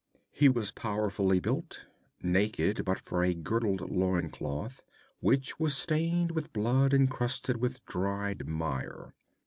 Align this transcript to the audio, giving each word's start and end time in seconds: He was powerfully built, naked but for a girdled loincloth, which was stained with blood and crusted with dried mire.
He 0.31 0.49
was 0.49 0.71
powerfully 0.71 1.39
built, 1.39 1.85
naked 2.23 2.83
but 2.83 2.99
for 2.99 3.23
a 3.23 3.35
girdled 3.35 3.81
loincloth, 3.91 4.81
which 5.19 5.59
was 5.59 5.77
stained 5.77 6.31
with 6.31 6.51
blood 6.53 6.91
and 6.91 7.07
crusted 7.07 7.57
with 7.57 7.85
dried 7.85 8.47
mire. 8.47 9.13